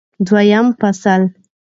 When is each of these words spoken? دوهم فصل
دوهم 0.27 0.65
فصل 0.81 1.21